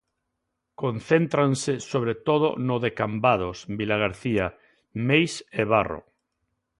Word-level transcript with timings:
Concéntranse 0.81 1.73
sobre 1.91 2.13
todo 2.27 2.47
no 2.67 2.75
de 2.83 2.91
Cambados, 2.99 3.57
Vilagarcía, 3.79 4.45
Meis 5.07 5.33
e 5.61 5.63
Barro. 5.71 6.01